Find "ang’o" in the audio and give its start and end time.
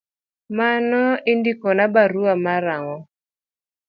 2.75-2.97